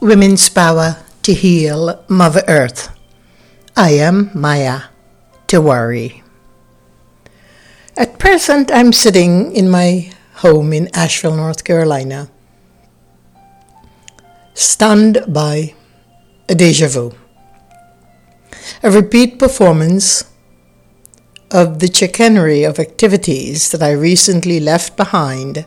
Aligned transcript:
Women's 0.00 0.48
Power 0.48 0.96
to 1.24 1.34
Heal 1.34 2.02
Mother 2.08 2.42
Earth. 2.48 2.88
I 3.76 3.90
am 3.90 4.30
Maya 4.32 4.84
Tiwari. 5.46 6.22
At 7.98 8.18
present, 8.18 8.70
I'm 8.72 8.94
sitting 8.94 9.54
in 9.54 9.68
my 9.68 10.10
home 10.36 10.72
in 10.72 10.88
Asheville, 10.94 11.36
North 11.36 11.64
Carolina, 11.64 12.30
stunned 14.54 15.22
by 15.28 15.74
a 16.48 16.54
deja 16.54 16.88
vu. 16.88 17.12
A 18.82 18.90
repeat 18.90 19.38
performance 19.38 20.24
of 21.50 21.80
the 21.80 21.92
chicanery 21.92 22.64
of 22.64 22.78
activities 22.78 23.70
that 23.70 23.82
I 23.82 23.90
recently 23.90 24.60
left 24.60 24.96
behind 24.96 25.66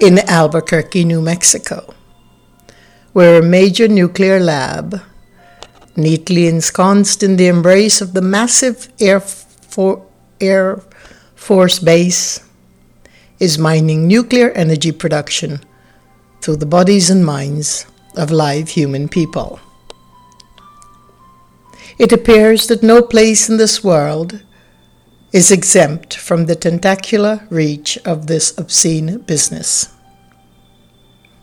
in 0.00 0.18
Albuquerque, 0.18 1.04
New 1.04 1.22
Mexico, 1.22 1.94
where 3.12 3.38
a 3.38 3.44
major 3.44 3.88
nuclear 3.88 4.40
lab, 4.40 5.00
neatly 5.96 6.46
ensconced 6.46 7.22
in 7.22 7.36
the 7.36 7.46
embrace 7.46 8.00
of 8.00 8.14
the 8.14 8.22
massive 8.22 8.88
Air, 9.00 9.20
For- 9.20 10.04
Air 10.40 10.82
Force 11.34 11.78
Base, 11.78 12.40
is 13.38 13.58
mining 13.58 14.06
nuclear 14.06 14.50
energy 14.50 14.92
production 14.92 15.60
through 16.40 16.56
the 16.56 16.66
bodies 16.66 17.10
and 17.10 17.24
minds 17.24 17.86
of 18.16 18.30
live 18.30 18.70
human 18.70 19.08
people. 19.08 19.60
It 21.98 22.12
appears 22.12 22.66
that 22.68 22.82
no 22.82 23.02
place 23.02 23.48
in 23.48 23.58
this 23.58 23.84
world 23.84 24.42
is 25.32 25.50
exempt 25.50 26.14
from 26.14 26.46
the 26.46 26.56
tentacular 26.56 27.46
reach 27.50 27.98
of 28.04 28.26
this 28.26 28.56
obscene 28.58 29.18
business. 29.18 29.91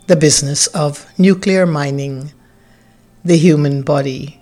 The 0.10 0.16
business 0.16 0.66
of 0.74 1.06
nuclear 1.20 1.68
mining 1.68 2.32
the 3.24 3.38
human 3.38 3.84
body 3.84 4.42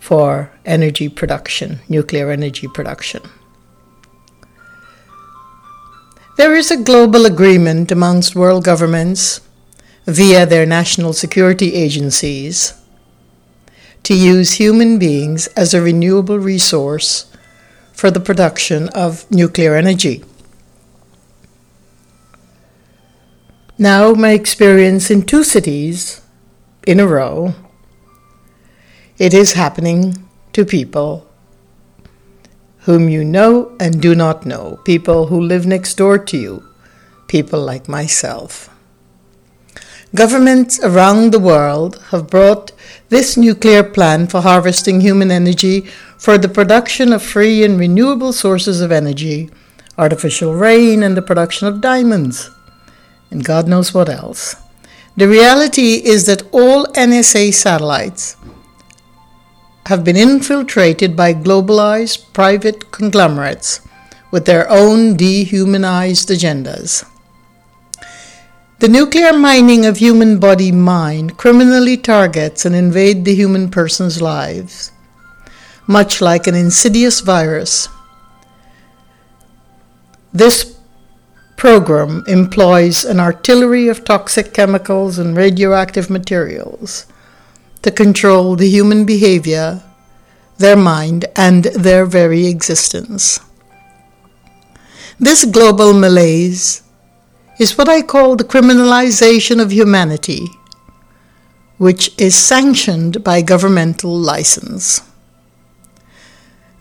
for 0.00 0.50
energy 0.64 1.10
production, 1.10 1.80
nuclear 1.90 2.30
energy 2.30 2.68
production. 2.68 3.20
There 6.38 6.54
is 6.54 6.70
a 6.70 6.82
global 6.82 7.26
agreement 7.26 7.92
amongst 7.92 8.34
world 8.34 8.64
governments 8.64 9.42
via 10.06 10.46
their 10.46 10.64
national 10.64 11.12
security 11.12 11.74
agencies 11.74 12.72
to 14.04 14.14
use 14.14 14.54
human 14.54 14.98
beings 14.98 15.48
as 15.48 15.74
a 15.74 15.82
renewable 15.82 16.38
resource 16.38 17.30
for 17.92 18.10
the 18.10 18.20
production 18.20 18.88
of 18.94 19.30
nuclear 19.30 19.76
energy. 19.76 20.24
Now, 23.78 24.12
my 24.12 24.32
experience 24.32 25.10
in 25.10 25.22
two 25.22 25.42
cities 25.42 26.20
in 26.86 27.00
a 27.00 27.06
row, 27.06 27.54
it 29.18 29.32
is 29.32 29.54
happening 29.54 30.28
to 30.52 30.64
people 30.66 31.26
whom 32.80 33.08
you 33.08 33.24
know 33.24 33.74
and 33.80 34.02
do 34.02 34.14
not 34.14 34.44
know, 34.44 34.78
people 34.84 35.28
who 35.28 35.40
live 35.40 35.66
next 35.66 35.94
door 35.94 36.18
to 36.18 36.36
you, 36.36 36.68
people 37.28 37.60
like 37.60 37.88
myself. 37.88 38.68
Governments 40.14 40.78
around 40.82 41.32
the 41.32 41.40
world 41.40 41.98
have 42.10 42.28
brought 42.28 42.72
this 43.08 43.38
nuclear 43.38 43.82
plan 43.82 44.26
for 44.26 44.42
harvesting 44.42 45.00
human 45.00 45.30
energy 45.30 45.86
for 46.18 46.36
the 46.36 46.48
production 46.48 47.12
of 47.12 47.22
free 47.22 47.64
and 47.64 47.78
renewable 47.78 48.34
sources 48.34 48.82
of 48.82 48.92
energy, 48.92 49.48
artificial 49.96 50.54
rain, 50.54 51.02
and 51.02 51.16
the 51.16 51.22
production 51.22 51.66
of 51.68 51.80
diamonds, 51.80 52.50
and 53.32 53.44
God 53.44 53.66
knows 53.66 53.92
what 53.92 54.08
else. 54.08 54.54
The 55.16 55.28
reality 55.28 56.02
is 56.04 56.26
that 56.26 56.42
all 56.52 56.86
NSA 56.94 57.52
satellites 57.54 58.36
have 59.86 60.04
been 60.04 60.16
infiltrated 60.16 61.16
by 61.16 61.34
globalized 61.34 62.32
private 62.32 62.92
conglomerates 62.92 63.80
with 64.30 64.46
their 64.46 64.70
own 64.70 65.16
dehumanized 65.16 66.28
agendas. 66.28 67.04
The 68.78 68.88
nuclear 68.88 69.32
mining 69.32 69.84
of 69.84 69.96
human 69.96 70.38
body 70.38 70.72
mind 70.72 71.36
criminally 71.36 71.96
targets 71.96 72.64
and 72.64 72.74
invade 72.74 73.24
the 73.24 73.34
human 73.34 73.70
person's 73.70 74.22
lives 74.22 74.92
much 75.86 76.20
like 76.20 76.46
an 76.46 76.54
insidious 76.54 77.20
virus. 77.20 77.88
This 80.32 80.71
program 81.62 82.24
employs 82.26 83.04
an 83.04 83.20
artillery 83.20 83.86
of 83.86 84.02
toxic 84.02 84.52
chemicals 84.52 85.16
and 85.16 85.36
radioactive 85.36 86.10
materials 86.10 87.06
to 87.82 87.88
control 87.88 88.56
the 88.56 88.68
human 88.68 89.06
behavior, 89.06 89.80
their 90.58 90.74
mind, 90.74 91.24
and 91.36 91.66
their 91.66 92.04
very 92.04 92.48
existence. 92.48 93.38
This 95.20 95.44
global 95.44 95.92
malaise 95.92 96.82
is 97.60 97.78
what 97.78 97.88
I 97.88 98.02
call 98.02 98.34
the 98.34 98.50
criminalization 98.52 99.62
of 99.62 99.70
humanity, 99.70 100.48
which 101.78 102.10
is 102.20 102.34
sanctioned 102.34 103.22
by 103.22 103.40
governmental 103.40 104.18
license. 104.18 105.11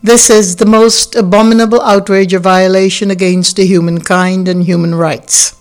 This 0.03 0.31
is 0.31 0.55
the 0.55 0.65
most 0.65 1.15
abominable 1.15 1.79
outrage 1.81 2.33
or 2.33 2.39
violation 2.39 3.11
against 3.11 3.55
the 3.55 3.67
humankind 3.67 4.47
and 4.47 4.63
human 4.63 4.95
rights. 4.95 5.55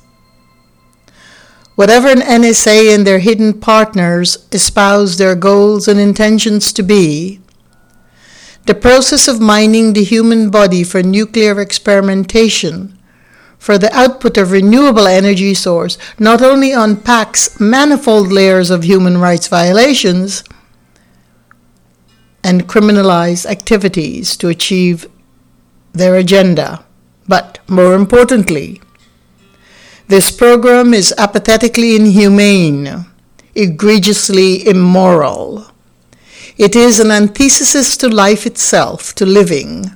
Whatever 1.74 2.08
an 2.08 2.20
NSA 2.20 2.94
and 2.94 3.06
their 3.06 3.18
hidden 3.18 3.60
partners 3.60 4.46
espouse 4.50 5.18
their 5.18 5.34
goals 5.34 5.88
and 5.88 6.00
intentions 6.00 6.72
to 6.72 6.82
be, 6.82 7.40
the 8.64 8.74
process 8.74 9.28
of 9.28 9.40
mining 9.40 9.92
the 9.92 10.04
human 10.04 10.48
body 10.48 10.84
for 10.84 11.02
nuclear 11.02 11.60
experimentation 11.60 12.96
for 13.58 13.76
the 13.76 13.94
output 13.94 14.38
of 14.38 14.52
renewable 14.52 15.06
energy 15.06 15.52
source 15.52 15.98
not 16.18 16.40
only 16.40 16.72
unpacks 16.72 17.60
manifold 17.60 18.32
layers 18.32 18.70
of 18.70 18.84
human 18.84 19.18
rights 19.18 19.48
violations 19.48 20.42
and 22.42 22.68
criminalize 22.68 23.44
activities 23.46 24.36
to 24.36 24.48
achieve 24.48 25.06
their 25.92 26.16
agenda. 26.16 26.84
But 27.28 27.58
more 27.68 27.94
importantly, 27.94 28.80
this 30.08 30.30
program 30.30 30.92
is 30.92 31.14
apathetically 31.18 31.94
inhumane, 31.94 33.06
egregiously 33.54 34.66
immoral. 34.66 35.66
It 36.58 36.74
is 36.74 36.98
an 36.98 37.10
antithesis 37.10 37.96
to 37.98 38.08
life 38.08 38.46
itself, 38.46 39.14
to 39.14 39.24
living, 39.24 39.92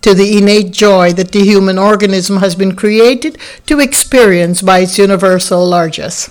to 0.00 0.14
the 0.14 0.36
innate 0.36 0.72
joy 0.72 1.12
that 1.12 1.32
the 1.32 1.44
human 1.44 1.78
organism 1.78 2.38
has 2.38 2.54
been 2.54 2.74
created 2.74 3.38
to 3.66 3.78
experience 3.78 4.62
by 4.62 4.80
its 4.80 4.98
universal 4.98 5.64
largesse. 5.64 6.28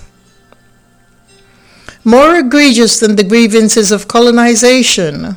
More 2.04 2.36
egregious 2.36 3.00
than 3.00 3.16
the 3.16 3.24
grievances 3.24 3.90
of 3.90 4.08
colonization, 4.08 5.36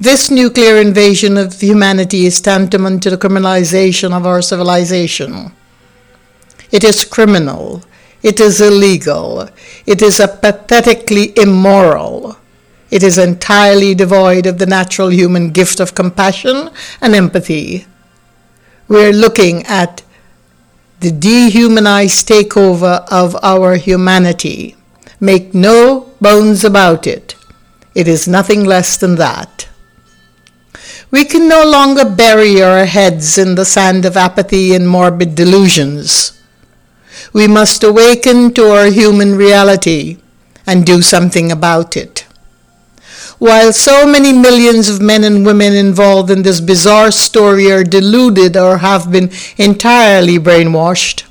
this 0.00 0.30
nuclear 0.30 0.76
invasion 0.78 1.36
of 1.36 1.60
humanity 1.60 2.24
is 2.24 2.40
tantamount 2.40 3.02
to 3.02 3.10
the 3.10 3.18
criminalization 3.18 4.16
of 4.16 4.26
our 4.26 4.40
civilization. 4.40 5.52
It 6.72 6.84
is 6.84 7.04
criminal. 7.04 7.82
It 8.22 8.40
is 8.40 8.62
illegal. 8.62 9.48
It 9.84 10.00
is 10.00 10.16
pathetically 10.40 11.34
immoral. 11.36 12.38
It 12.90 13.02
is 13.02 13.18
entirely 13.18 13.94
devoid 13.94 14.46
of 14.46 14.58
the 14.58 14.66
natural 14.66 15.12
human 15.12 15.50
gift 15.50 15.80
of 15.80 15.94
compassion 15.94 16.70
and 17.00 17.14
empathy. 17.14 17.86
We're 18.88 19.12
looking 19.12 19.64
at 19.66 20.02
the 21.00 21.12
dehumanized 21.12 22.26
takeover 22.26 23.06
of 23.10 23.36
our 23.42 23.76
humanity. 23.76 24.76
Make 25.20 25.54
no 25.54 26.10
bones 26.20 26.64
about 26.64 27.06
it. 27.06 27.36
It 27.94 28.08
is 28.08 28.26
nothing 28.26 28.64
less 28.64 28.96
than 28.96 29.16
that. 29.16 29.69
We 31.10 31.24
can 31.24 31.48
no 31.48 31.64
longer 31.64 32.04
bury 32.08 32.62
our 32.62 32.84
heads 32.84 33.36
in 33.36 33.56
the 33.56 33.64
sand 33.64 34.04
of 34.04 34.16
apathy 34.16 34.74
and 34.74 34.88
morbid 34.88 35.34
delusions. 35.34 36.40
We 37.32 37.48
must 37.48 37.82
awaken 37.82 38.54
to 38.54 38.70
our 38.70 38.86
human 38.86 39.34
reality 39.34 40.18
and 40.66 40.86
do 40.86 41.02
something 41.02 41.50
about 41.50 41.96
it. 41.96 42.26
While 43.38 43.72
so 43.72 44.06
many 44.06 44.32
millions 44.32 44.88
of 44.88 45.00
men 45.00 45.24
and 45.24 45.46
women 45.46 45.72
involved 45.72 46.30
in 46.30 46.42
this 46.42 46.60
bizarre 46.60 47.10
story 47.10 47.72
are 47.72 47.82
deluded 47.82 48.56
or 48.56 48.78
have 48.78 49.10
been 49.10 49.30
entirely 49.56 50.38
brainwashed, 50.38 51.24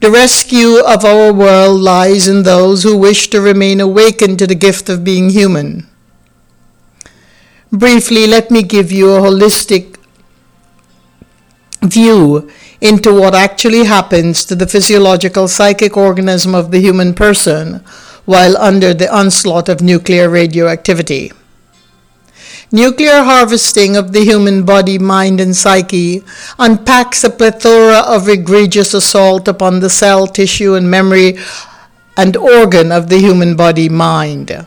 the 0.00 0.10
rescue 0.10 0.78
of 0.78 1.04
our 1.04 1.30
world 1.32 1.78
lies 1.80 2.26
in 2.26 2.42
those 2.42 2.82
who 2.82 2.96
wish 2.96 3.28
to 3.28 3.40
remain 3.40 3.80
awakened 3.80 4.38
to 4.38 4.46
the 4.46 4.54
gift 4.54 4.88
of 4.88 5.04
being 5.04 5.28
human. 5.28 5.89
Briefly, 7.72 8.26
let 8.26 8.50
me 8.50 8.64
give 8.64 8.90
you 8.90 9.10
a 9.10 9.20
holistic 9.20 9.96
view 11.82 12.50
into 12.80 13.14
what 13.14 13.34
actually 13.34 13.84
happens 13.84 14.44
to 14.44 14.56
the 14.56 14.66
physiological 14.66 15.46
psychic 15.46 15.96
organism 15.96 16.54
of 16.54 16.72
the 16.72 16.80
human 16.80 17.14
person 17.14 17.76
while 18.24 18.56
under 18.56 18.92
the 18.92 19.12
onslaught 19.14 19.68
of 19.68 19.80
nuclear 19.80 20.28
radioactivity. 20.28 21.32
Nuclear 22.72 23.22
harvesting 23.22 23.96
of 23.96 24.12
the 24.12 24.24
human 24.24 24.64
body, 24.64 24.98
mind, 24.98 25.40
and 25.40 25.56
psyche 25.56 26.24
unpacks 26.58 27.22
a 27.24 27.30
plethora 27.30 27.98
of 27.98 28.28
egregious 28.28 28.94
assault 28.94 29.48
upon 29.48 29.80
the 29.80 29.90
cell, 29.90 30.26
tissue, 30.26 30.74
and 30.74 30.90
memory 30.90 31.38
and 32.16 32.36
organ 32.36 32.92
of 32.92 33.08
the 33.08 33.18
human 33.18 33.56
body 33.56 33.88
mind. 33.88 34.66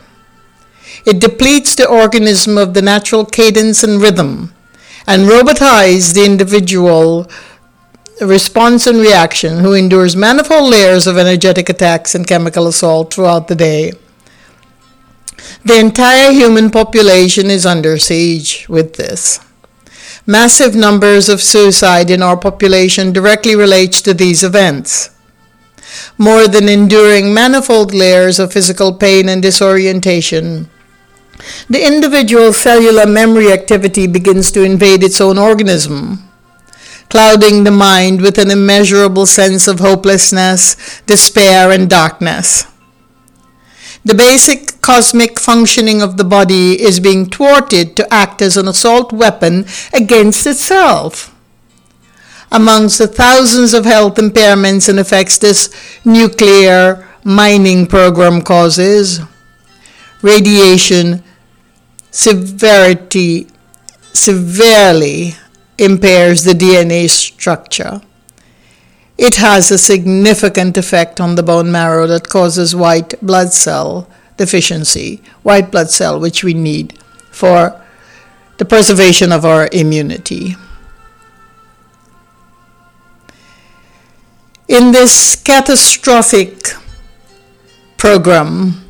It 1.04 1.20
depletes 1.20 1.74
the 1.74 1.88
organism 1.88 2.56
of 2.56 2.74
the 2.74 2.82
natural 2.82 3.24
cadence 3.26 3.82
and 3.82 4.00
rhythm 4.00 4.54
and 5.06 5.28
robotizes 5.28 6.14
the 6.14 6.24
individual 6.24 7.26
response 8.20 8.86
and 8.86 8.98
reaction 8.98 9.58
who 9.58 9.74
endures 9.74 10.16
manifold 10.16 10.70
layers 10.70 11.06
of 11.06 11.18
energetic 11.18 11.68
attacks 11.68 12.14
and 12.14 12.26
chemical 12.26 12.66
assault 12.66 13.12
throughout 13.12 13.48
the 13.48 13.54
day. 13.54 13.92
The 15.64 15.78
entire 15.78 16.32
human 16.32 16.70
population 16.70 17.50
is 17.50 17.66
under 17.66 17.98
siege 17.98 18.66
with 18.68 18.94
this. 18.94 19.40
Massive 20.26 20.74
numbers 20.74 21.28
of 21.28 21.42
suicide 21.42 22.08
in 22.08 22.22
our 22.22 22.36
population 22.36 23.12
directly 23.12 23.54
relates 23.54 24.00
to 24.02 24.14
these 24.14 24.42
events. 24.42 25.10
More 26.16 26.48
than 26.48 26.68
enduring 26.68 27.34
manifold 27.34 27.92
layers 27.92 28.38
of 28.38 28.52
physical 28.52 28.94
pain 28.94 29.28
and 29.28 29.42
disorientation, 29.42 30.70
the 31.68 31.86
individual 31.86 32.52
cellular 32.52 33.06
memory 33.06 33.52
activity 33.52 34.06
begins 34.06 34.50
to 34.52 34.62
invade 34.62 35.02
its 35.02 35.20
own 35.20 35.38
organism, 35.38 36.28
clouding 37.10 37.64
the 37.64 37.70
mind 37.70 38.20
with 38.20 38.38
an 38.38 38.50
immeasurable 38.50 39.26
sense 39.26 39.66
of 39.68 39.80
hopelessness, 39.80 41.00
despair, 41.06 41.70
and 41.70 41.88
darkness. 41.88 42.66
The 44.04 44.14
basic 44.14 44.82
cosmic 44.82 45.40
functioning 45.40 46.02
of 46.02 46.18
the 46.18 46.24
body 46.24 46.80
is 46.80 47.00
being 47.00 47.24
thwarted 47.24 47.96
to 47.96 48.12
act 48.12 48.42
as 48.42 48.58
an 48.58 48.68
assault 48.68 49.12
weapon 49.12 49.64
against 49.94 50.46
itself. 50.46 51.34
Amongst 52.52 52.98
the 52.98 53.06
thousands 53.08 53.72
of 53.72 53.86
health 53.86 54.16
impairments 54.16 54.88
and 54.88 54.98
effects 54.98 55.38
this 55.38 55.70
nuclear 56.04 57.08
mining 57.24 57.86
program 57.86 58.42
causes, 58.42 59.20
radiation 60.24 61.22
severity 62.10 63.46
severely 64.14 65.34
impairs 65.76 66.44
the 66.44 66.54
DNA 66.54 67.10
structure. 67.10 68.00
It 69.18 69.36
has 69.36 69.70
a 69.70 69.76
significant 69.76 70.78
effect 70.78 71.20
on 71.20 71.34
the 71.34 71.42
bone 71.42 71.70
marrow 71.70 72.06
that 72.06 72.30
causes 72.30 72.74
white 72.74 73.14
blood 73.20 73.52
cell 73.52 74.08
deficiency, 74.38 75.22
white 75.42 75.70
blood 75.70 75.90
cell 75.90 76.18
which 76.18 76.42
we 76.42 76.54
need 76.54 76.98
for 77.30 77.78
the 78.56 78.64
preservation 78.64 79.30
of 79.30 79.44
our 79.44 79.68
immunity. 79.72 80.56
In 84.68 84.92
this 84.92 85.36
catastrophic 85.36 86.72
program 87.98 88.83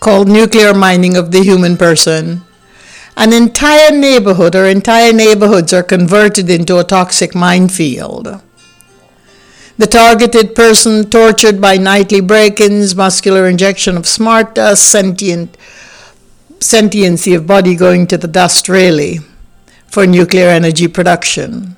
called 0.00 0.28
nuclear 0.28 0.74
mining 0.74 1.16
of 1.16 1.32
the 1.32 1.42
human 1.42 1.76
person, 1.76 2.42
an 3.16 3.32
entire 3.32 3.90
neighborhood 3.90 4.54
or 4.54 4.66
entire 4.66 5.12
neighborhoods 5.12 5.72
are 5.72 5.82
converted 5.82 6.48
into 6.48 6.78
a 6.78 6.84
toxic 6.84 7.34
minefield. 7.34 8.40
The 9.76 9.86
targeted 9.86 10.54
person 10.54 11.08
tortured 11.08 11.60
by 11.60 11.76
nightly 11.76 12.20
break 12.20 12.60
ins, 12.60 12.94
muscular 12.94 13.46
injection 13.46 13.96
of 13.96 14.06
smart 14.06 14.54
dust, 14.54 14.88
sentient, 14.88 15.56
sentiency 16.60 17.34
of 17.34 17.46
body 17.46 17.76
going 17.76 18.06
to 18.08 18.18
the 18.18 18.28
dust, 18.28 18.68
really, 18.68 19.18
for 19.86 20.06
nuclear 20.06 20.48
energy 20.48 20.88
production. 20.88 21.76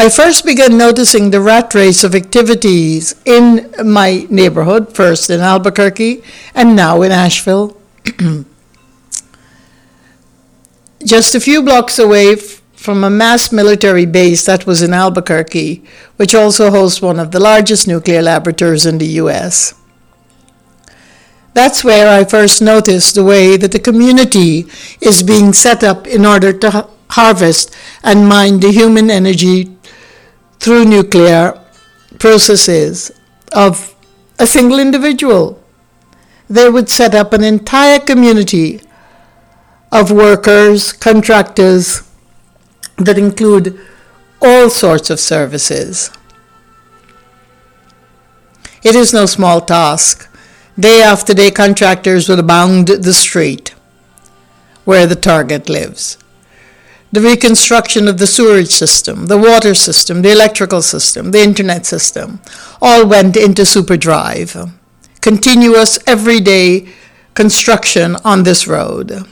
I 0.00 0.08
first 0.08 0.46
began 0.46 0.78
noticing 0.78 1.28
the 1.28 1.42
rat 1.42 1.74
race 1.74 2.04
of 2.04 2.14
activities 2.14 3.14
in 3.26 3.70
my 3.84 4.26
neighborhood, 4.30 4.96
first 4.96 5.28
in 5.28 5.40
Albuquerque 5.40 6.22
and 6.54 6.74
now 6.74 7.02
in 7.02 7.12
Asheville. 7.12 7.76
Just 11.04 11.34
a 11.34 11.40
few 11.40 11.62
blocks 11.62 11.98
away 11.98 12.36
from 12.36 13.04
a 13.04 13.10
mass 13.10 13.52
military 13.52 14.06
base 14.06 14.46
that 14.46 14.64
was 14.64 14.80
in 14.80 14.94
Albuquerque, 14.94 15.84
which 16.16 16.34
also 16.34 16.70
hosts 16.70 17.02
one 17.02 17.20
of 17.20 17.30
the 17.30 17.38
largest 17.38 17.86
nuclear 17.86 18.22
laboratories 18.22 18.86
in 18.86 18.96
the 18.96 19.20
US. 19.24 19.74
That's 21.52 21.84
where 21.84 22.08
I 22.08 22.24
first 22.24 22.62
noticed 22.62 23.16
the 23.16 23.24
way 23.24 23.58
that 23.58 23.72
the 23.72 23.78
community 23.78 24.64
is 25.02 25.22
being 25.22 25.52
set 25.52 25.84
up 25.84 26.06
in 26.06 26.24
order 26.24 26.54
to 26.54 26.88
harvest 27.10 27.76
and 28.02 28.26
mine 28.26 28.60
the 28.60 28.72
human 28.72 29.10
energy 29.10 29.76
through 30.60 30.84
nuclear 30.84 31.58
processes 32.18 33.10
of 33.52 33.94
a 34.38 34.46
single 34.46 34.78
individual. 34.78 35.62
They 36.48 36.68
would 36.68 36.88
set 36.88 37.14
up 37.14 37.32
an 37.32 37.42
entire 37.42 37.98
community 37.98 38.80
of 39.90 40.10
workers, 40.10 40.92
contractors, 40.92 42.02
that 42.96 43.18
include 43.18 43.80
all 44.42 44.68
sorts 44.68 45.10
of 45.10 45.18
services. 45.18 46.10
It 48.82 48.94
is 48.94 49.12
no 49.12 49.26
small 49.26 49.60
task. 49.60 50.26
Day 50.78 51.02
after 51.02 51.34
day, 51.34 51.50
contractors 51.50 52.28
would 52.28 52.46
bound 52.46 52.88
the 52.88 53.12
street 53.12 53.74
where 54.84 55.06
the 55.06 55.16
target 55.16 55.68
lives. 55.68 56.16
The 57.12 57.20
reconstruction 57.20 58.06
of 58.06 58.18
the 58.18 58.26
sewerage 58.26 58.68
system, 58.68 59.26
the 59.26 59.38
water 59.38 59.74
system, 59.74 60.22
the 60.22 60.30
electrical 60.30 60.80
system, 60.82 61.32
the 61.32 61.42
internet 61.42 61.86
system, 61.86 62.40
all 62.80 63.06
went 63.06 63.36
into 63.36 63.62
superdrive. 63.62 64.72
Continuous, 65.20 65.98
everyday 66.06 66.88
construction 67.34 68.16
on 68.24 68.44
this 68.44 68.66
road 68.66 69.26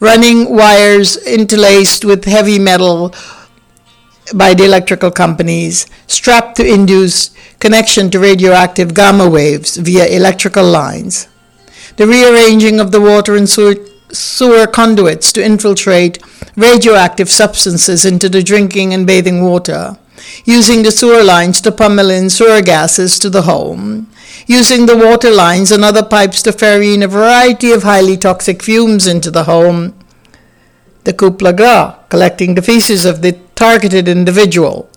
running 0.00 0.54
wires 0.54 1.16
interlaced 1.26 2.04
with 2.04 2.24
heavy 2.24 2.58
metal 2.58 3.14
by 4.34 4.54
the 4.54 4.64
electrical 4.64 5.10
companies, 5.10 5.86
strapped 6.06 6.56
to 6.56 6.66
induce 6.66 7.30
connection 7.60 8.10
to 8.10 8.18
radioactive 8.18 8.92
gamma 8.92 9.28
waves 9.28 9.76
via 9.76 10.06
electrical 10.06 10.64
lines. 10.64 11.28
The 11.96 12.06
rearranging 12.06 12.80
of 12.80 12.90
the 12.90 13.00
water 13.00 13.36
and 13.36 13.48
sewer, 13.48 13.76
sewer 14.12 14.66
conduits 14.66 15.32
to 15.32 15.44
infiltrate 15.44 16.18
radioactive 16.56 17.28
substances 17.28 18.04
into 18.04 18.28
the 18.28 18.42
drinking 18.42 18.94
and 18.94 19.06
bathing 19.06 19.42
water, 19.42 19.98
using 20.44 20.82
the 20.82 20.90
sewer 20.90 21.22
lines 21.22 21.60
to 21.60 21.72
pummel 21.72 22.10
in 22.10 22.30
sewer 22.30 22.62
gases 22.62 23.18
to 23.18 23.30
the 23.30 23.42
home, 23.42 24.10
using 24.46 24.86
the 24.86 24.96
water 24.96 25.30
lines 25.30 25.72
and 25.72 25.84
other 25.84 26.02
pipes 26.02 26.42
to 26.42 26.52
ferry 26.52 26.94
in 26.94 27.02
a 27.02 27.08
variety 27.08 27.72
of 27.72 27.82
highly 27.82 28.16
toxic 28.16 28.62
fumes 28.62 29.06
into 29.06 29.30
the 29.30 29.44
home. 29.44 29.94
The 31.04 31.12
coup 31.12 31.30
gras, 31.30 31.96
collecting 32.08 32.54
the 32.54 32.62
feces 32.62 33.04
of 33.04 33.22
the 33.22 33.32
targeted 33.54 34.08
individual. 34.08 34.88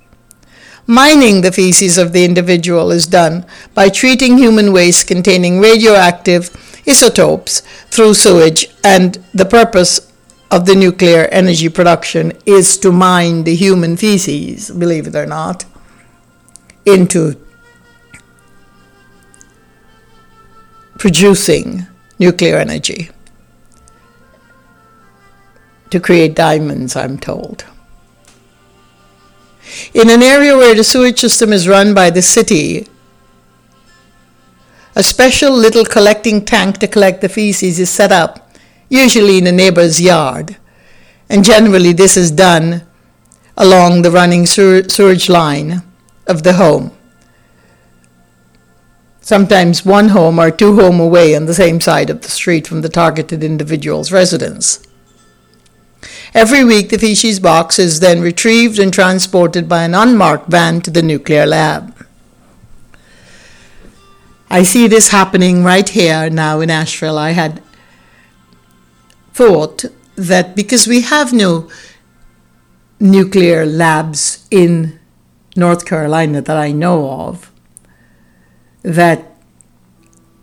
Mining 0.87 1.41
the 1.41 1.51
feces 1.51 1.99
of 1.99 2.13
the 2.13 2.25
individual 2.25 2.91
is 2.91 3.05
done 3.05 3.45
by 3.75 3.89
treating 3.89 4.39
human 4.39 4.73
waste 4.73 5.05
containing 5.05 5.59
radioactive 5.59 6.49
isotopes 6.88 7.62
through 7.89 8.13
sewage, 8.13 8.69
and 8.83 9.24
the 9.33 9.45
purpose 9.45 10.12
of 10.51 10.65
the 10.65 10.75
nuclear 10.75 11.25
energy 11.31 11.69
production 11.69 12.33
is 12.45 12.77
to 12.79 12.91
mine 12.91 13.43
the 13.43 13.55
human 13.55 13.95
feces, 13.95 14.71
believe 14.71 15.07
it 15.07 15.15
or 15.15 15.25
not, 15.25 15.65
into 16.86 17.36
producing 20.98 21.88
nuclear 22.17 22.57
energy. 22.57 23.09
To 25.91 26.00
create 26.00 26.36
diamonds, 26.36 26.95
I'm 26.95 27.17
told. 27.17 27.65
In 29.93 30.09
an 30.09 30.21
area 30.21 30.55
where 30.57 30.75
the 30.75 30.83
sewage 30.83 31.19
system 31.19 31.53
is 31.53 31.67
run 31.67 31.93
by 31.93 32.09
the 32.09 32.21
city, 32.21 32.88
a 34.99 35.03
special 35.03 35.51
little 35.51 35.85
collecting 35.85 36.43
tank 36.43 36.77
to 36.79 36.87
collect 36.87 37.21
the 37.21 37.29
feces 37.29 37.79
is 37.79 37.89
set 37.89 38.11
up, 38.11 38.51
usually 38.89 39.37
in 39.37 39.47
a 39.47 39.51
neighbor's 39.51 39.99
yard. 40.01 40.57
And 41.29 41.43
generally, 41.43 41.93
this 41.93 42.17
is 42.17 42.29
done 42.29 42.85
along 43.55 44.01
the 44.01 44.11
running 44.11 44.45
sewage 44.45 45.29
line 45.29 45.81
of 46.27 46.43
the 46.43 46.53
home 46.53 46.91
sometimes 49.29 49.85
one 49.85 50.09
home 50.09 50.39
or 50.39 50.49
two 50.49 50.75
home 50.75 50.99
away 50.99 51.35
on 51.35 51.45
the 51.45 51.53
same 51.53 51.79
side 51.79 52.09
of 52.09 52.21
the 52.21 52.29
street 52.29 52.65
from 52.65 52.81
the 52.81 52.89
targeted 52.89 53.43
individual's 53.43 54.11
residence. 54.11 54.83
Every 56.33 56.63
week, 56.63 56.89
the 56.89 56.97
feces 56.97 57.39
box 57.39 57.77
is 57.77 57.99
then 57.99 58.21
retrieved 58.21 58.79
and 58.79 58.91
transported 58.91 59.69
by 59.69 59.83
an 59.83 59.93
unmarked 59.93 60.49
van 60.49 60.81
to 60.81 60.89
the 60.89 61.03
nuclear 61.03 61.45
lab. 61.45 61.98
I 64.51 64.63
see 64.63 64.87
this 64.87 65.09
happening 65.09 65.63
right 65.63 65.87
here 65.87 66.29
now 66.29 66.59
in 66.59 66.71
Asheville. 66.71 67.19
I 67.19 67.31
had 67.31 67.61
thought 69.31 69.85
that 70.15 70.55
because 70.55 70.87
we 70.87 71.01
have 71.01 71.31
no 71.31 71.69
nuclear 72.99 73.65
labs 73.65 74.47
in 74.49 74.99
North 75.55 75.85
Carolina 75.85 76.41
that 76.41 76.57
I 76.57 76.71
know 76.71 77.11
of, 77.11 77.51
that 78.81 79.35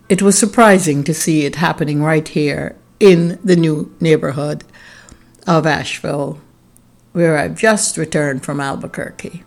it 0.09 0.23
was 0.23 0.39
surprising 0.39 1.03
to 1.05 1.13
see 1.13 1.45
it 1.45 1.57
happening 1.57 2.01
right 2.01 2.27
here 2.29 2.77
in 3.01 3.41
the 3.43 3.57
new 3.57 3.95
neighborhood 4.01 4.63
of 5.49 5.67
Asheville, 5.67 6.41
where 7.13 7.37
I've 7.37 7.57
just 7.57 7.97
returned 7.97 8.45
from 8.45 8.61
Albuquerque. 8.61 9.43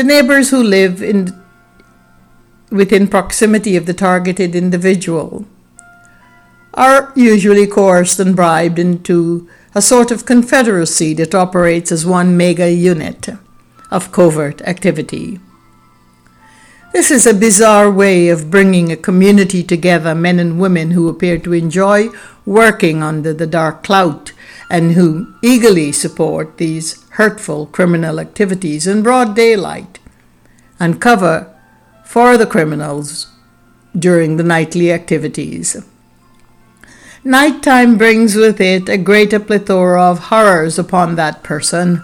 The 0.00 0.06
neighbors 0.06 0.48
who 0.48 0.62
live 0.62 1.02
in 1.02 1.38
within 2.70 3.06
proximity 3.06 3.76
of 3.76 3.84
the 3.84 3.92
targeted 3.92 4.56
individual 4.56 5.44
are 6.72 7.12
usually 7.14 7.66
coerced 7.66 8.18
and 8.18 8.34
bribed 8.34 8.78
into 8.78 9.46
a 9.74 9.82
sort 9.82 10.10
of 10.10 10.24
confederacy 10.24 11.12
that 11.20 11.34
operates 11.34 11.92
as 11.92 12.06
one 12.06 12.34
mega 12.34 12.72
unit 12.72 13.28
of 13.90 14.10
covert 14.10 14.62
activity. 14.62 15.38
This 16.94 17.10
is 17.10 17.26
a 17.26 17.34
bizarre 17.34 17.90
way 17.90 18.30
of 18.30 18.50
bringing 18.50 18.90
a 18.90 18.96
community 18.96 19.62
together, 19.62 20.14
men 20.14 20.38
and 20.38 20.58
women 20.58 20.92
who 20.92 21.10
appear 21.10 21.36
to 21.40 21.52
enjoy 21.52 22.08
working 22.46 23.02
under 23.02 23.34
the 23.34 23.46
dark 23.46 23.82
clout 23.82 24.32
and 24.70 24.92
who 24.92 25.34
eagerly 25.42 25.92
support 25.92 26.56
these 26.56 27.04
hurtful 27.20 27.66
criminal 27.66 28.18
activities 28.18 28.86
in 28.86 29.02
broad 29.02 29.36
daylight 29.36 29.98
and 30.78 31.02
cover 31.02 31.54
for 32.02 32.38
the 32.38 32.46
criminals 32.46 33.26
during 33.94 34.38
the 34.38 34.42
nightly 34.42 34.90
activities. 34.90 35.76
Nighttime 37.22 37.98
brings 37.98 38.36
with 38.36 38.58
it 38.58 38.88
a 38.88 38.96
greater 38.96 39.38
plethora 39.38 40.02
of 40.02 40.30
horrors 40.30 40.78
upon 40.78 41.16
that 41.16 41.42
person, 41.42 42.02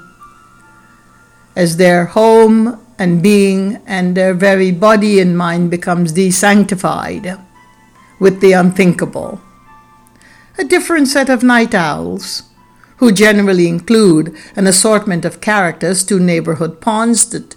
as 1.56 1.78
their 1.78 2.04
home 2.04 2.78
and 2.98 3.22
being 3.22 3.80
and 3.86 4.14
their 4.14 4.34
very 4.34 4.70
body 4.70 5.18
and 5.18 5.38
mind 5.38 5.70
becomes 5.70 6.12
desanctified 6.12 7.42
with 8.20 8.42
the 8.42 8.52
unthinkable. 8.52 9.40
A 10.58 10.64
different 10.64 11.08
set 11.08 11.30
of 11.30 11.42
night 11.42 11.74
owls 11.74 12.42
who 12.96 13.12
generally 13.12 13.68
include 13.68 14.34
an 14.54 14.66
assortment 14.66 15.24
of 15.24 15.40
characters 15.40 16.04
to 16.04 16.18
neighborhood 16.18 16.80
pawns 16.80 17.28
that 17.30 17.54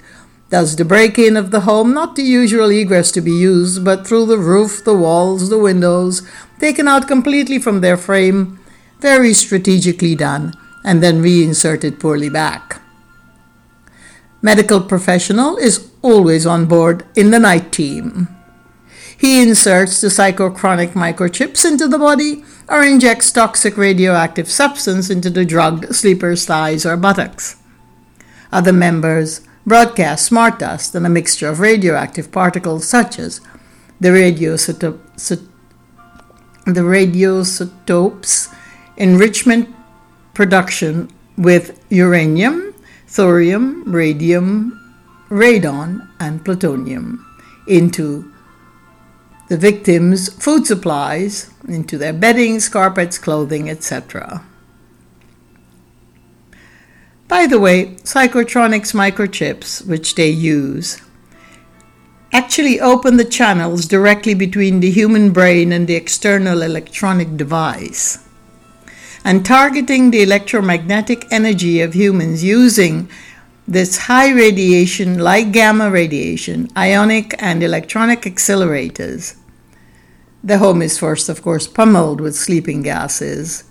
does 0.49 0.75
the 0.75 0.85
break 0.85 1.19
in 1.19 1.37
of 1.37 1.51
the 1.51 1.61
home, 1.61 1.93
not 1.93 2.15
the 2.15 2.23
usual 2.23 2.71
egress 2.71 3.11
to 3.11 3.21
be 3.21 3.31
used, 3.31 3.85
but 3.85 4.05
through 4.05 4.25
the 4.25 4.37
roof, 4.37 4.83
the 4.83 4.97
walls, 4.97 5.49
the 5.49 5.59
windows, 5.59 6.27
taken 6.59 6.87
out 6.87 7.07
completely 7.07 7.59
from 7.59 7.81
their 7.81 7.97
frame, 7.97 8.59
very 8.99 9.33
strategically 9.33 10.15
done, 10.15 10.53
and 10.83 11.03
then 11.03 11.21
reinserted 11.21 11.99
poorly 11.99 12.29
back. 12.29 12.81
Medical 14.41 14.81
professional 14.81 15.57
is 15.57 15.91
always 16.01 16.45
on 16.45 16.65
board 16.65 17.05
in 17.15 17.29
the 17.29 17.39
night 17.39 17.71
team. 17.71 18.27
He 19.19 19.41
inserts 19.41 19.99
the 19.99 20.07
psychotronic 20.07 20.93
microchips 20.93 21.65
into 21.69 21.89
the 21.89 21.99
body 21.99 22.45
or 22.69 22.83
injects 22.83 23.33
toxic 23.33 23.75
radioactive 23.75 24.49
substance 24.49 25.09
into 25.09 25.29
the 25.29 25.43
drugged 25.43 25.93
sleeper's 25.93 26.45
thighs 26.45 26.85
or 26.85 26.95
buttocks. 26.95 27.57
Other 28.49 28.71
members 28.71 29.41
broadcast 29.65 30.25
smart 30.25 30.59
dust 30.59 30.95
and 30.95 31.05
a 31.05 31.09
mixture 31.09 31.49
of 31.49 31.59
radioactive 31.59 32.31
particles 32.31 32.87
such 32.87 33.19
as 33.19 33.41
the 33.99 34.09
the 36.65 36.81
radioisotopes 36.81 38.55
enrichment 38.95 39.75
production 40.33 41.09
with 41.37 41.83
uranium, 41.89 42.73
thorium, 43.07 43.83
radium, 43.91 44.79
radon, 45.29 46.07
and 46.21 46.45
plutonium 46.45 47.25
into 47.67 48.28
the 49.49 49.57
victims' 49.57 50.29
food 50.33 50.65
supplies 50.65 51.51
into 51.67 51.97
their 51.97 52.13
beddings, 52.13 52.69
carpets, 52.69 53.17
clothing, 53.17 53.69
etc. 53.69 54.45
By 57.27 57.47
the 57.47 57.59
way, 57.59 57.95
Psychotronics 58.03 58.93
microchips, 58.93 59.85
which 59.85 60.15
they 60.15 60.29
use, 60.29 61.01
actually 62.31 62.79
open 62.79 63.17
the 63.17 63.25
channels 63.25 63.85
directly 63.85 64.35
between 64.35 64.79
the 64.79 64.91
human 64.91 65.31
brain 65.31 65.71
and 65.71 65.87
the 65.87 65.95
external 65.95 66.61
electronic 66.61 67.35
device. 67.35 68.19
And 69.25 69.45
targeting 69.45 70.11
the 70.11 70.21
electromagnetic 70.21 71.25
energy 71.31 71.81
of 71.81 71.93
humans 71.93 72.43
using 72.43 73.09
this 73.69 73.97
high 73.97 74.31
radiation, 74.31 75.19
like 75.19 75.51
gamma 75.51 75.91
radiation, 75.91 76.67
ionic 76.75 77.35
and 77.37 77.61
electronic 77.61 78.21
accelerators. 78.21 79.37
The 80.43 80.57
home 80.57 80.81
is 80.81 80.97
first, 80.97 81.29
of 81.29 81.43
course, 81.43 81.67
pummeled 81.67 82.19
with 82.19 82.35
sleeping 82.35 82.81
gases. 82.81 83.65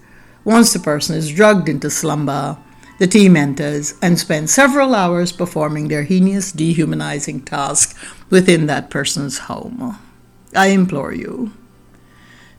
Once 0.45 0.73
the 0.73 0.79
person 0.79 1.17
is 1.17 1.33
drugged 1.33 1.69
into 1.69 1.91
slumber, 1.91 2.59
the 3.01 3.09
team 3.09 3.37
enters 3.37 3.95
and 4.01 4.17
spends 4.17 4.55
several 4.55 4.95
hours 4.95 5.33
performing 5.33 5.89
their 5.89 6.05
heinous, 6.05 6.53
dehumanizing 6.53 7.45
task 7.45 7.99
within 8.31 8.67
that 8.67 8.91
person's 8.91 9.39
home. 9.51 9.99
I 10.55 10.69
implore 10.69 11.13
you 11.13 11.53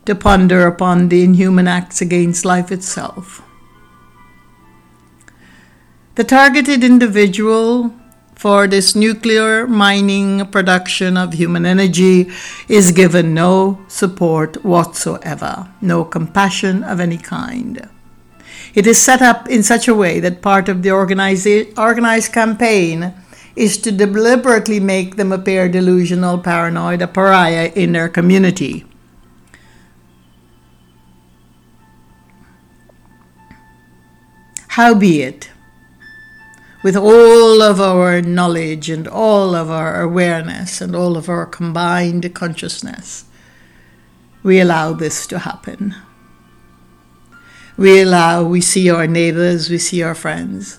to 0.04 0.14
ponder 0.14 0.66
upon 0.66 1.08
the 1.08 1.24
inhuman 1.24 1.68
acts 1.68 2.02
against 2.02 2.44
life 2.44 2.70
itself 2.70 3.42
the 6.20 6.24
targeted 6.24 6.84
individual 6.84 7.94
for 8.34 8.66
this 8.66 8.94
nuclear 8.94 9.66
mining 9.66 10.44
production 10.48 11.16
of 11.16 11.32
human 11.32 11.64
energy 11.64 12.30
is 12.68 12.92
given 12.92 13.32
no 13.32 13.82
support 13.88 14.62
whatsoever, 14.62 15.72
no 15.80 16.04
compassion 16.04 16.84
of 16.84 17.00
any 17.00 17.16
kind. 17.16 17.88
It 18.74 18.86
is 18.86 19.00
set 19.00 19.22
up 19.22 19.48
in 19.48 19.62
such 19.62 19.88
a 19.88 19.94
way 19.94 20.20
that 20.20 20.42
part 20.42 20.68
of 20.68 20.82
the 20.82 20.90
organized 20.90 22.32
campaign 22.34 23.14
is 23.56 23.78
to 23.78 23.90
deliberately 23.90 24.78
make 24.78 25.16
them 25.16 25.32
appear 25.32 25.70
delusional, 25.70 26.36
paranoid, 26.36 27.00
a 27.00 27.08
pariah 27.08 27.72
in 27.74 27.92
their 27.92 28.10
community. 28.10 28.84
Howbeit, 34.76 35.50
with 36.82 36.96
all 36.96 37.60
of 37.62 37.80
our 37.80 38.22
knowledge 38.22 38.88
and 38.88 39.06
all 39.06 39.54
of 39.54 39.70
our 39.70 40.00
awareness 40.00 40.80
and 40.80 40.96
all 40.96 41.16
of 41.16 41.28
our 41.28 41.44
combined 41.44 42.34
consciousness, 42.34 43.24
we 44.42 44.58
allow 44.60 44.92
this 44.92 45.26
to 45.26 45.40
happen. 45.40 45.94
We 47.76 48.00
allow, 48.00 48.44
we 48.44 48.60
see 48.60 48.90
our 48.90 49.06
neighbors, 49.06 49.68
we 49.68 49.78
see 49.78 50.02
our 50.02 50.14
friends. 50.14 50.78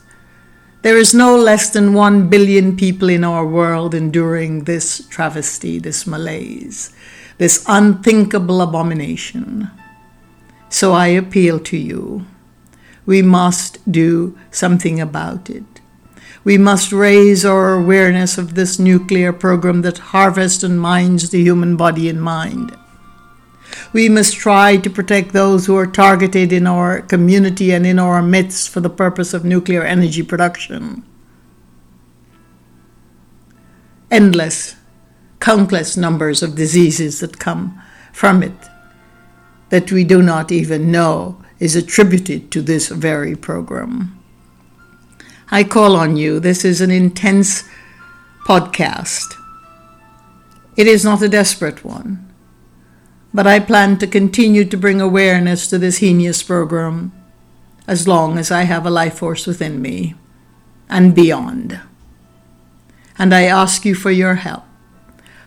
There 0.82 0.98
is 0.98 1.14
no 1.14 1.38
less 1.38 1.70
than 1.70 1.94
one 1.94 2.28
billion 2.28 2.76
people 2.76 3.10
in 3.10 3.24
our 3.24 3.46
world 3.46 3.94
enduring 3.94 4.64
this 4.64 5.06
travesty, 5.10 5.78
this 5.78 6.08
malaise, 6.08 6.92
this 7.38 7.64
unthinkable 7.68 8.62
abomination. 8.62 9.70
So 10.70 10.94
I 10.94 11.08
appeal 11.08 11.60
to 11.60 11.78
you. 11.78 12.26
We 13.06 13.22
must 13.22 13.80
do 13.92 14.38
something 14.50 15.00
about 15.00 15.50
it. 15.50 15.71
We 16.44 16.58
must 16.58 16.92
raise 16.92 17.46
our 17.46 17.74
awareness 17.76 18.38
of 18.38 18.56
this 18.56 18.80
nuclear 18.80 19.32
program 19.32 19.82
that 19.84 20.00
harvests 20.00 20.64
and 20.64 20.82
mines 20.82 21.30
the 21.30 21.42
human 21.42 21.78
body 21.78 22.10
and 22.10 22.22
mind. 22.22 22.76
We 23.94 24.10
must 24.10 24.36
try 24.36 24.78
to 24.78 24.90
protect 24.90 25.34
those 25.34 25.66
who 25.66 25.76
are 25.78 25.88
targeted 25.88 26.52
in 26.52 26.66
our 26.66 27.02
community 27.02 27.72
and 27.72 27.86
in 27.86 28.00
our 28.00 28.22
midst 28.22 28.70
for 28.70 28.80
the 28.80 28.90
purpose 28.90 29.34
of 29.34 29.46
nuclear 29.46 29.84
energy 29.84 30.24
production. 30.24 31.04
Endless, 34.10 34.76
countless 35.40 35.96
numbers 35.96 36.42
of 36.42 36.56
diseases 36.56 37.20
that 37.20 37.40
come 37.40 37.82
from 38.12 38.44
it 38.44 38.70
that 39.70 39.92
we 39.92 40.04
do 40.04 40.22
not 40.22 40.52
even 40.52 40.92
know 40.92 41.42
is 41.60 41.76
attributed 41.76 42.52
to 42.52 42.62
this 42.62 42.90
very 42.90 43.36
program. 43.36 44.21
I 45.54 45.66
call 45.66 45.98
on 45.98 46.16
you. 46.16 46.40
This 46.40 46.64
is 46.64 46.80
an 46.80 46.92
intense 46.92 47.66
podcast. 48.48 49.36
It 50.78 50.88
is 50.88 51.04
not 51.04 51.22
a 51.22 51.28
desperate 51.28 51.84
one, 51.84 52.26
but 53.34 53.46
I 53.46 53.60
plan 53.60 53.98
to 54.00 54.08
continue 54.08 54.64
to 54.64 54.78
bring 54.78 55.02
awareness 55.02 55.68
to 55.68 55.78
this 55.78 55.98
heinous 55.98 56.42
program 56.42 57.12
as 57.86 58.08
long 58.08 58.38
as 58.38 58.50
I 58.50 58.64
have 58.64 58.86
a 58.86 58.90
life 58.90 59.20
force 59.20 59.46
within 59.46 59.82
me 59.82 60.16
and 60.90 61.14
beyond. 61.14 61.82
and 63.18 63.36
I 63.36 63.44
ask 63.44 63.86
you 63.86 63.94
for 63.94 64.10
your 64.10 64.36
help. 64.36 64.64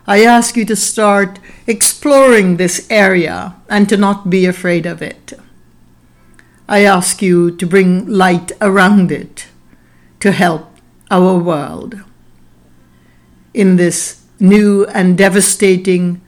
I 0.06 0.22
ask 0.24 0.54
you 0.56 0.64
to 0.66 0.76
start 0.76 1.40
exploring 1.66 2.56
this 2.56 2.86
area 2.90 3.56
and 3.68 3.88
to 3.88 3.96
not 3.96 4.30
be 4.30 4.46
afraid 4.46 4.86
of 4.86 5.02
it. 5.02 5.32
I 6.68 6.84
ask 6.84 7.22
you 7.22 7.50
to 7.56 7.66
bring 7.66 8.06
light 8.06 8.52
around 8.60 9.10
it 9.10 9.48
to 10.24 10.32
help 10.32 10.66
our 11.10 11.36
world 11.36 12.02
in 13.52 13.76
this 13.76 14.24
new 14.40 14.86
and 14.86 15.18
devastating 15.18 16.18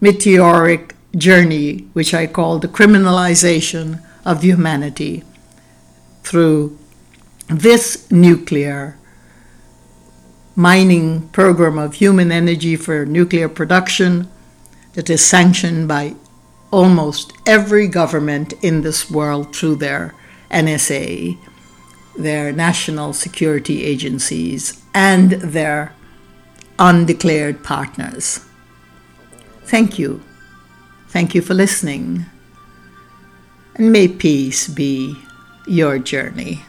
meteoric 0.00 0.94
journey, 1.16 1.78
which 1.94 2.14
I 2.14 2.28
call 2.28 2.60
the 2.60 2.68
criminalization 2.68 4.00
of 4.24 4.44
humanity 4.44 5.24
through 6.22 6.78
this 7.48 8.08
nuclear 8.08 8.96
mining 10.54 11.28
program 11.30 11.78
of 11.78 11.94
human 11.94 12.30
energy 12.30 12.76
for 12.76 13.04
nuclear 13.04 13.48
production 13.48 14.30
that 14.92 15.10
is 15.10 15.26
sanctioned 15.26 15.88
by 15.88 16.14
almost 16.70 17.32
every 17.46 17.88
government 17.88 18.52
in 18.62 18.82
this 18.82 19.10
world 19.10 19.56
through 19.56 19.74
their 19.74 20.14
NSA, 20.52 21.36
their 22.16 22.52
national 22.52 23.12
security 23.12 23.84
agencies, 23.84 24.82
and 24.94 25.32
their 25.32 25.94
undeclared 26.78 27.62
partners. 27.62 28.40
Thank 29.64 29.98
you. 29.98 30.22
Thank 31.08 31.34
you 31.34 31.42
for 31.42 31.54
listening. 31.54 32.26
And 33.74 33.92
may 33.92 34.08
peace 34.08 34.68
be 34.68 35.16
your 35.66 35.98
journey. 35.98 36.62